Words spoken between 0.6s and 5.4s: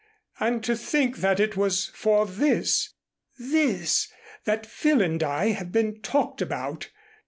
to think that it was for this this, that Phil and